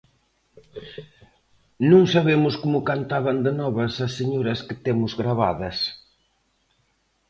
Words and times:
Non 1.91 2.03
sabemos 2.13 2.53
como 2.61 2.85
cantaban 2.89 3.37
de 3.45 3.51
novas 3.61 3.93
as 4.05 4.11
señoras 4.19 4.59
que 4.67 4.75
temos 4.85 5.11
gravadas. 5.21 5.77